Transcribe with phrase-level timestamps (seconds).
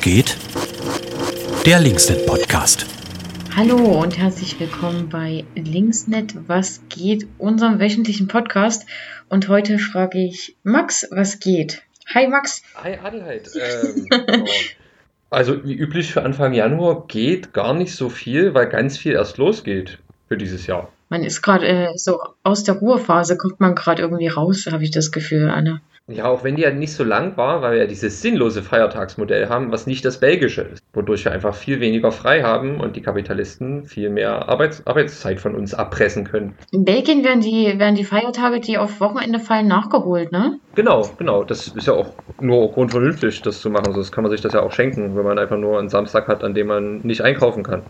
[0.00, 0.36] Geht?
[1.66, 2.86] Der Linksnet Podcast.
[3.56, 8.86] Hallo und herzlich willkommen bei Linksnet Was geht, unserem wöchentlichen Podcast.
[9.28, 11.82] Und heute frage ich Max, was geht?
[12.14, 12.62] Hi Max.
[12.76, 13.50] Hi Adelheid.
[13.54, 14.44] Ähm, genau.
[15.30, 19.38] Also wie üblich für Anfang Januar geht gar nicht so viel, weil ganz viel erst
[19.38, 20.92] losgeht für dieses Jahr.
[21.16, 24.90] Man ist gerade äh, so aus der Ruhephase, kommt man gerade irgendwie raus, habe ich
[24.90, 25.80] das Gefühl, Anne.
[26.08, 29.48] Ja, auch wenn die ja nicht so lang war, weil wir ja dieses sinnlose Feiertagsmodell
[29.48, 33.00] haben, was nicht das belgische ist, wodurch wir einfach viel weniger frei haben und die
[33.00, 36.54] Kapitalisten viel mehr Arbeits Arbeitszeit von uns abpressen können.
[36.70, 40.60] In Belgien werden die, werden die Feiertage, die auf Wochenende fallen, nachgeholt, ne?
[40.74, 41.44] Genau, genau.
[41.44, 42.12] Das ist ja auch
[42.42, 43.94] nur grundvernünftig, das zu machen.
[43.94, 46.44] Sonst kann man sich das ja auch schenken, wenn man einfach nur einen Samstag hat,
[46.44, 47.84] an dem man nicht einkaufen kann.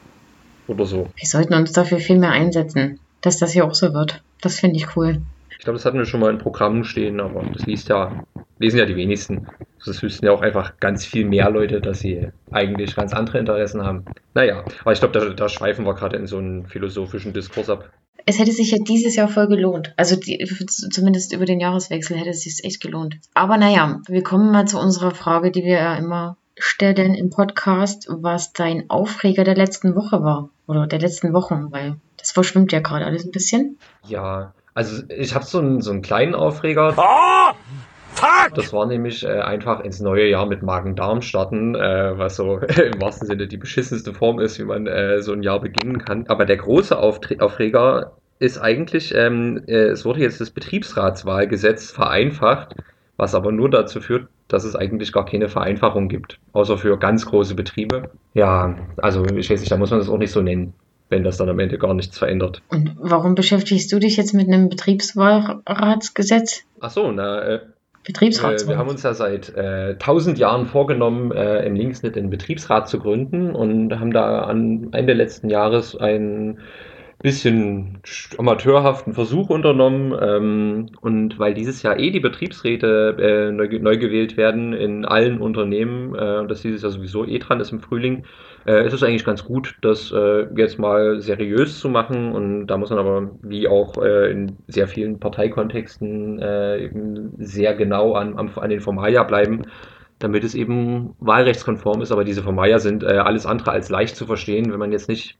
[0.68, 1.08] Oder so.
[1.16, 4.22] Wir sollten uns dafür viel mehr einsetzen, dass das hier auch so wird.
[4.40, 5.20] Das finde ich cool.
[5.50, 8.24] Ich glaube, das hatten wir schon mal in Programmen stehen, aber das liest ja,
[8.58, 9.48] lesen ja die wenigsten.
[9.84, 13.82] Das wüssten ja auch einfach ganz viel mehr Leute, dass sie eigentlich ganz andere Interessen
[13.82, 14.04] haben.
[14.34, 17.90] Naja, aber ich glaube, da, da schweifen wir gerade in so einen philosophischen Diskurs ab.
[18.26, 19.92] Es hätte sich ja dieses Jahr voll gelohnt.
[19.96, 20.44] Also die,
[20.90, 23.16] zumindest über den Jahreswechsel hätte es sich echt gelohnt.
[23.34, 28.08] Aber naja, wir kommen mal zu unserer Frage, die wir ja immer stellen im Podcast,
[28.10, 30.50] was dein Aufreger der letzten Woche war.
[30.66, 33.78] Oder der letzten Wochen, weil das verschwimmt ja gerade alles ein bisschen.
[34.06, 36.94] Ja, also ich habe so einen, so einen kleinen Aufreger.
[36.96, 37.54] Oh,
[38.14, 38.54] fuck!
[38.54, 43.00] Das war nämlich äh, einfach ins neue Jahr mit Magen-Darm starten, äh, was so im
[43.00, 46.26] wahrsten Sinne die beschissenste Form ist, wie man äh, so ein Jahr beginnen kann.
[46.28, 52.74] Aber der große Auftre Aufreger ist eigentlich, ähm, äh, es wurde jetzt das Betriebsratswahlgesetz vereinfacht,
[53.16, 57.26] was aber nur dazu führt, dass es eigentlich gar keine Vereinfachung gibt, außer für ganz
[57.26, 58.10] große Betriebe.
[58.34, 60.74] Ja, also ich weiß nicht, da muss man das auch nicht so nennen
[61.08, 62.62] wenn das dann am Ende gar nichts verändert.
[62.68, 66.64] Und warum beschäftigst du dich jetzt mit einem Betriebsratsgesetz?
[66.80, 67.60] Ach so, na, äh,
[68.04, 68.68] Betriebsrat.
[68.68, 72.88] wir haben uns ja seit äh, tausend äh, Jahren vorgenommen, äh, im Linksnet einen Betriebsrat
[72.88, 76.60] zu gründen und haben da an Ende letzten Jahres einen
[77.22, 77.98] bisschen
[78.38, 80.14] amateurhaften Versuch unternommen.
[80.20, 85.40] Ähm, und weil dieses Jahr eh die Betriebsräte äh, neu, neu, gewählt werden in allen
[85.40, 88.24] Unternehmen äh, das dieses Jahr sowieso eh dran ist im Frühling,
[88.66, 92.32] äh, ist es eigentlich ganz gut, das äh, jetzt mal seriös zu machen.
[92.32, 97.74] Und da muss man aber, wie auch äh, in sehr vielen Parteikontexten, äh, eben sehr
[97.74, 99.62] genau an, an den Formalia bleiben
[100.18, 102.10] damit es eben wahlrechtskonform ist.
[102.10, 105.36] Aber diese Formalia sind äh, alles andere als leicht zu verstehen, wenn man jetzt nicht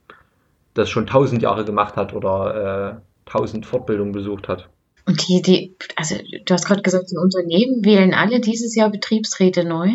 [0.76, 4.68] das schon tausend Jahre gemacht hat oder äh, tausend Fortbildungen besucht hat.
[5.06, 9.64] Und die, die, also du hast gerade gesagt, die Unternehmen wählen alle dieses Jahr Betriebsräte
[9.64, 9.90] neu.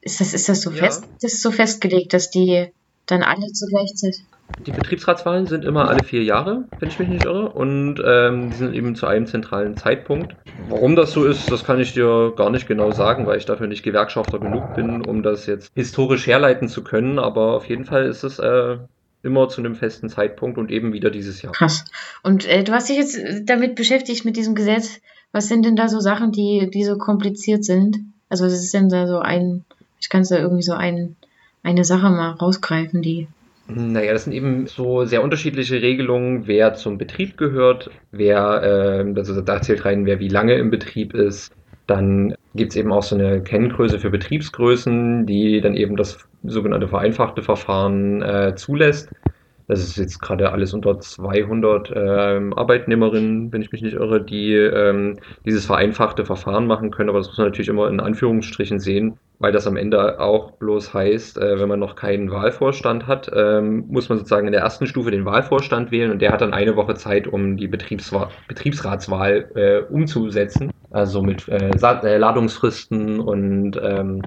[0.00, 0.76] Ist das, ist das so ja.
[0.76, 1.04] fest?
[1.22, 2.66] Das ist so festgelegt, dass die
[3.06, 4.16] dann alle zur gleichen Zeit.
[4.64, 8.56] Die Betriebsratswahlen sind immer alle vier Jahre, wenn ich mich nicht irre, und ähm, die
[8.56, 10.36] sind eben zu einem zentralen Zeitpunkt.
[10.68, 13.66] Warum das so ist, das kann ich dir gar nicht genau sagen, weil ich dafür
[13.66, 17.18] nicht Gewerkschafter genug bin, um das jetzt historisch herleiten zu können.
[17.18, 18.78] Aber auf jeden Fall ist es äh,
[19.26, 21.52] immer zu einem festen Zeitpunkt und eben wieder dieses Jahr.
[21.52, 21.84] Krass.
[22.22, 25.00] Und äh, du hast dich jetzt damit beschäftigt mit diesem Gesetz.
[25.32, 27.98] Was sind denn da so Sachen, die, die so kompliziert sind?
[28.28, 29.64] Also was ist denn da so ein
[30.00, 31.16] ich kann da irgendwie so ein,
[31.62, 33.28] eine Sache mal rausgreifen, die.
[33.68, 39.40] Naja, das sind eben so sehr unterschiedliche Regelungen, wer zum Betrieb gehört, wer, äh, also
[39.40, 41.52] da zählt rein, wer wie lange im Betrieb ist.
[41.86, 46.88] Dann gibt es eben auch so eine Kenngröße für Betriebsgrößen, die dann eben das sogenannte
[46.88, 49.10] vereinfachte Verfahren äh, zulässt.
[49.68, 54.52] Das ist jetzt gerade alles unter 200 ähm, Arbeitnehmerinnen, wenn ich mich nicht irre, die
[54.52, 57.08] ähm, dieses vereinfachte Verfahren machen können.
[57.08, 60.94] Aber das muss man natürlich immer in Anführungsstrichen sehen, weil das am Ende auch bloß
[60.94, 64.86] heißt, äh, wenn man noch keinen Wahlvorstand hat, ähm, muss man sozusagen in der ersten
[64.86, 69.50] Stufe den Wahlvorstand wählen und der hat dann eine Woche Zeit, um die Betriebswa Betriebsratswahl
[69.56, 70.70] äh, umzusetzen.
[70.96, 74.22] Also mit äh, äh Ladungsfristen und ähm,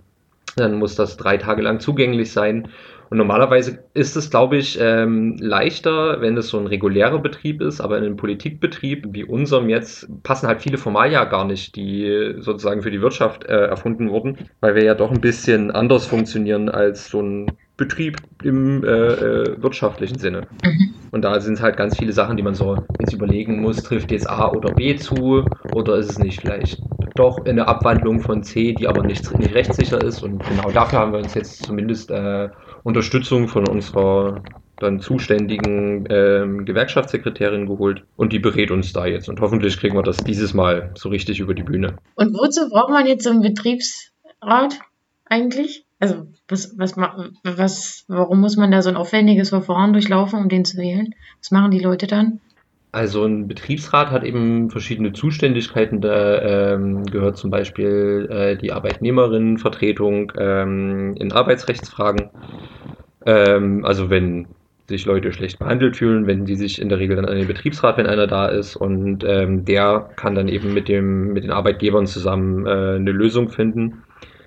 [0.56, 2.68] dann muss das drei Tage lang zugänglich sein.
[3.09, 7.81] Und normalerweise ist es, glaube ich, ähm, leichter, wenn es so ein regulärer Betrieb ist,
[7.81, 12.83] aber in einem Politikbetrieb wie unserem jetzt passen halt viele Formalia gar nicht, die sozusagen
[12.83, 17.10] für die Wirtschaft äh, erfunden wurden, weil wir ja doch ein bisschen anders funktionieren als
[17.10, 20.42] so ein Betrieb im äh, äh, wirtschaftlichen Sinne.
[20.63, 20.94] Mhm.
[21.11, 24.29] Und da sind halt ganz viele Sachen, die man so jetzt überlegen muss, trifft jetzt
[24.29, 26.81] A oder B zu oder ist es nicht vielleicht
[27.15, 30.23] doch eine Abwandlung von C, die aber nicht, nicht rechtssicher ist.
[30.23, 32.50] Und genau dafür haben wir uns jetzt zumindest äh,
[32.83, 34.41] Unterstützung von unserer
[34.79, 40.03] dann zuständigen ähm, Gewerkschaftssekretärin geholt und die berät uns da jetzt und hoffentlich kriegen wir
[40.03, 41.97] das dieses Mal so richtig über die Bühne.
[42.15, 44.79] Und wozu braucht man jetzt so einen Betriebsrat
[45.25, 45.85] eigentlich?
[46.00, 50.66] Also was, was, was, warum muss man da so ein aufwendiges Verfahren durchlaufen, um den
[50.66, 51.13] zu wählen?
[51.40, 52.40] Was machen die Leute dann?
[52.92, 56.01] Also ein Betriebsrat hat eben verschiedene Zuständigkeiten.
[56.01, 62.31] Da ähm, gehört zum Beispiel äh, die Arbeitnehmerinnenvertretung ähm, in Arbeitsrechtsfragen.
[63.25, 64.48] Ähm, also wenn
[64.88, 67.98] sich Leute schlecht behandelt fühlen, wenden die sich in der Regel dann an den Betriebsrat,
[67.98, 72.07] wenn einer da ist und ähm, der kann dann eben mit dem mit den Arbeitgebern
[72.07, 74.01] zusammen äh, eine Lösung finden.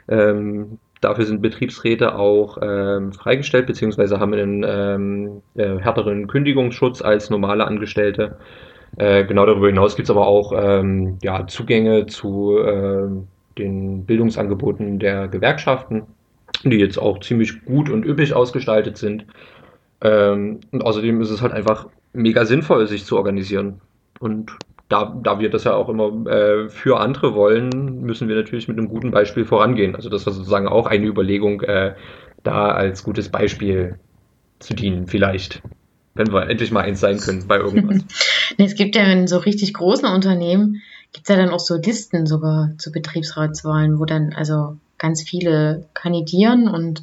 [0.09, 7.29] Ähm, dafür sind Betriebsräte auch ähm, freigestellt beziehungsweise haben einen ähm, äh, härteren Kündigungsschutz als
[7.29, 8.39] normale Angestellte.
[8.97, 13.09] Äh, genau darüber hinaus gibt es aber auch ähm, ja, Zugänge zu äh,
[13.59, 16.05] den Bildungsangeboten der Gewerkschaften,
[16.65, 19.27] die jetzt auch ziemlich gut und üppig ausgestaltet sind.
[20.01, 23.81] Ähm, und außerdem ist es halt einfach mega sinnvoll, sich zu organisieren.
[24.21, 24.53] Und
[24.93, 28.77] da, da wir das ja auch immer äh, für andere wollen, müssen wir natürlich mit
[28.77, 29.97] einem guten Beispiel vorangehen.
[29.97, 31.95] Also das war sozusagen auch eine Überlegung, äh,
[32.43, 33.99] da als gutes Beispiel
[34.59, 35.63] zu dienen, vielleicht.
[36.15, 38.05] Wenn wir endlich mal eins sein können bei irgendwas.
[38.59, 41.77] nee, es gibt ja in so richtig großen Unternehmen, gibt es ja dann auch so
[41.77, 47.03] Listen sogar zu Betriebsratswahlen, wo dann also ganz viele kandidieren und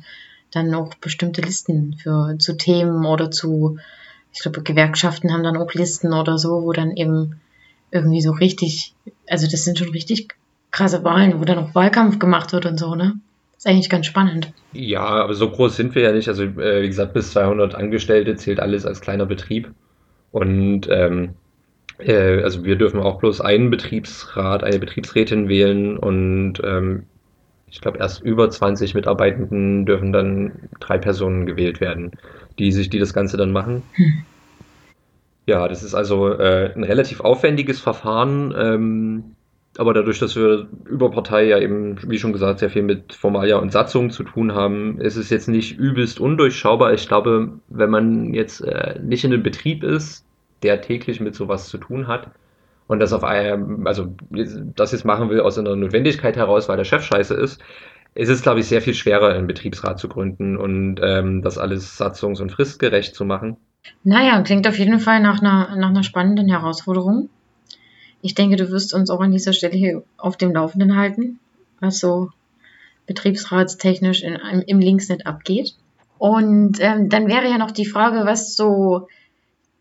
[0.52, 3.80] dann auch bestimmte Listen für zu Themen oder zu,
[4.32, 7.42] ich glaube, Gewerkschaften haben dann auch Listen oder so, wo dann eben
[7.92, 8.94] irgendwie so richtig,
[9.28, 10.36] also das sind schon richtig
[10.72, 13.16] krasse Wahlen, wo dann auch Wahlkampf gemacht wird und so, ne?
[13.60, 14.54] ist eigentlich ganz spannend.
[14.72, 16.30] Ja, aber so groß sind wir ja nicht.
[16.30, 19.72] Also äh, wie gesagt, bis 200 Angestellte zählt alles als kleiner Betrieb.
[20.32, 21.32] Und ähm,
[21.98, 27.04] äh, also wir dürfen auch bloß einen Betriebsrat, eine Betriebsrätin wählen und ähm,
[27.72, 32.12] ich glaube, erst über 20 Mitarbeitenden dürfen dann drei Personen gewählt werden,
[32.58, 33.84] die sich, die das Ganze dann machen.
[33.94, 34.24] Hm.
[35.50, 39.36] Ja, das ist also äh, ein relativ aufwendiges Verfahren, ähm,
[39.80, 43.58] aber dadurch, dass wir über Partei ja eben, wie schon gesagt, sehr viel mit Formalia
[43.58, 46.94] und Satzungen zu tun haben, ist es jetzt nicht übelst undurchschaubar.
[46.94, 50.24] Ich glaube, wenn man jetzt äh, nicht in einem Betrieb ist,
[50.62, 52.30] der täglich mit sowas zu tun hat,
[52.86, 54.14] und das auf einem, also
[54.76, 57.60] das jetzt machen will aus einer Notwendigkeit heraus, weil der Chef scheiße ist,
[58.14, 62.00] ist es, glaube ich, sehr viel schwerer, einen Betriebsrat zu gründen und ähm, das alles
[62.00, 63.58] satzungs- und fristgerecht zu machen.
[64.04, 67.30] Naja, klingt auf jeden Fall nach einer, nach einer spannenden Herausforderung.
[68.22, 71.40] Ich denke, du wirst uns auch an dieser Stelle hier auf dem Laufenden halten,
[71.80, 72.30] was so
[73.08, 75.76] betriebsratstechnisch in, im Linksnet abgeht.
[76.18, 79.08] Und ähm, dann wäre ja noch die Frage, was so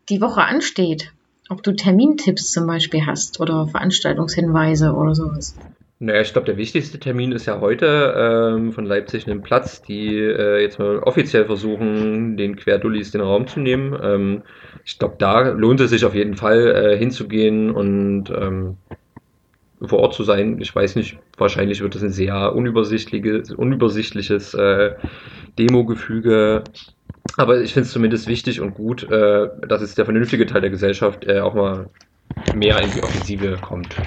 [0.07, 1.11] die Woche ansteht
[1.49, 5.55] ob du Termintipps zum Beispiel hast oder Veranstaltungshinweise oder sowas.
[6.01, 8.13] Naja, ich glaube, der wichtigste Termin ist ja heute
[8.55, 13.47] ähm, von Leipzig einen Platz, die äh, jetzt mal offiziell versuchen, den Querdullis den Raum
[13.47, 13.97] zu nehmen.
[14.01, 14.43] Ähm,
[14.85, 18.77] ich glaube, da lohnt es sich auf jeden Fall äh, hinzugehen und ähm,
[19.81, 20.59] vor Ort zu sein.
[20.61, 24.95] Ich weiß nicht, wahrscheinlich wird es ein sehr unübersichtliches, unübersichtliches äh,
[25.57, 26.63] Demo-Gefüge.
[27.37, 30.69] Aber ich finde es zumindest wichtig und gut, äh, dass es der vernünftige Teil der
[30.69, 31.89] Gesellschaft äh, auch mal
[32.51, 34.05] mehr in die Offensive kommt.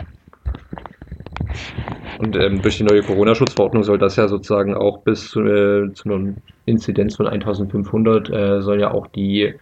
[2.17, 6.09] Und ähm, durch die neue Corona-Schutzverordnung soll das ja sozusagen auch bis zu, äh, zu
[6.09, 6.35] einer
[6.67, 9.55] Inzidenz von 1500 äh, soll ja auch die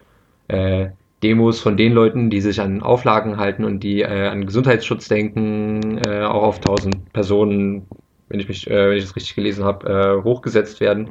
[0.49, 0.89] äh,
[1.23, 5.99] Demos von den Leuten, die sich an Auflagen halten und die äh, an Gesundheitsschutz denken,
[5.99, 7.87] äh, auch auf 1000 Personen,
[8.29, 11.11] wenn ich mich, äh, wenn ich das richtig gelesen habe, hochgesetzt werden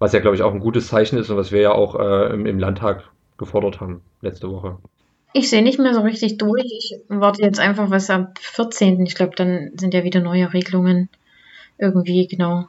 [0.00, 1.94] was ja, glaube ich, auch ein gutes Zeichen ist und was wir ja auch
[2.32, 4.78] im, im Landtag gefordert haben letzte Woche.
[5.32, 6.64] Ich sehe nicht mehr so richtig durch.
[6.64, 9.04] Ich warte jetzt einfach, was am 14.
[9.06, 11.08] Ich glaube, dann sind ja wieder neue Regelungen
[11.78, 12.66] irgendwie genau,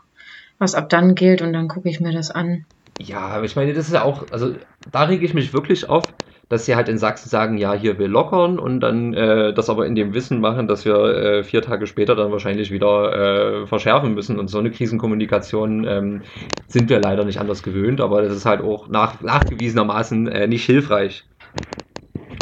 [0.60, 2.66] was ab dann gilt und dann gucke ich mir das an.
[3.00, 4.54] Ja, ich meine, das ist ja auch, also
[4.92, 6.04] da rege ich mich wirklich auf,
[6.50, 9.88] dass sie halt in Sachsen sagen, ja, hier wir lockern und dann äh, das aber
[9.88, 14.14] in dem Wissen machen, dass wir äh, vier Tage später dann wahrscheinlich wieder äh, verschärfen
[14.14, 14.38] müssen.
[14.38, 16.22] Und so eine Krisenkommunikation ähm,
[16.68, 20.66] sind wir leider nicht anders gewöhnt, aber das ist halt auch nach, nachgewiesenermaßen äh, nicht
[20.66, 21.24] hilfreich,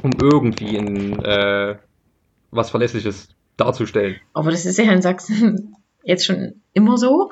[0.03, 1.77] um irgendwie in, äh,
[2.51, 4.17] was Verlässliches darzustellen.
[4.33, 7.31] Aber das ist ja in Sachsen jetzt schon immer so.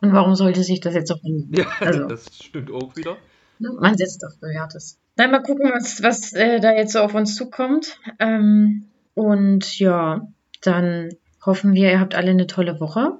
[0.00, 1.48] Und warum sollte sich das jetzt auch ändern?
[1.52, 2.04] Ja, also.
[2.08, 3.16] das stimmt auch wieder.
[3.58, 4.98] Man setzt auf Bewährtes.
[5.16, 7.98] Dann mal gucken, was, was äh, da jetzt so auf uns zukommt.
[8.18, 10.28] Ähm, und ja,
[10.60, 11.10] dann
[11.44, 13.18] hoffen wir, ihr habt alle eine tolle Woche.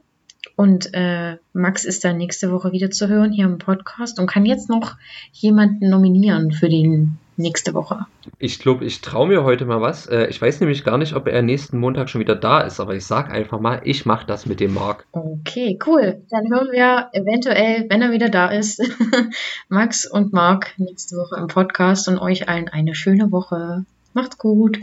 [0.56, 4.44] Und äh, Max ist dann nächste Woche wieder zu hören hier im Podcast und kann
[4.44, 4.96] jetzt noch
[5.32, 8.06] jemanden nominieren für den nächste Woche.
[8.38, 10.06] Ich glaube, ich traue mir heute mal was.
[10.06, 12.94] Äh, ich weiß nämlich gar nicht, ob er nächsten Montag schon wieder da ist, aber
[12.94, 15.06] ich sage einfach mal, ich mache das mit dem Marc.
[15.12, 16.22] Okay, cool.
[16.30, 18.82] Dann hören wir eventuell, wenn er wieder da ist,
[19.68, 23.84] Max und Marc nächste Woche im Podcast und euch allen eine schöne Woche.
[24.12, 24.78] Macht's gut.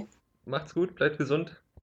[0.46, 1.63] Macht's gut, bleibt gesund.